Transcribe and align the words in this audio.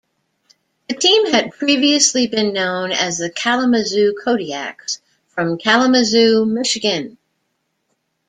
The 0.89 0.95
team 0.95 1.27
had 1.27 1.51
previously 1.51 2.25
been 2.25 2.53
known 2.53 2.91
as 2.91 3.19
the 3.19 3.29
Kalamazoo 3.29 4.15
Kodiaks, 4.25 4.99
from 5.27 5.59
Kalamazoo, 5.59 6.43
Michigan. 6.43 7.19